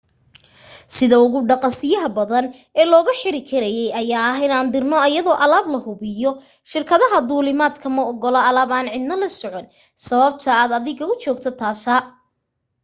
[0.93, 2.45] sida ugu dhaqasiyaha badan
[2.81, 6.31] ee looga bixi karay ayaa ah in dirno ayadoo alaab lahubiya
[6.71, 9.65] shirkadaha duulimad ma ogola alaab aan cidna la socon
[10.07, 11.95] sababta aad adiga u joogta taasa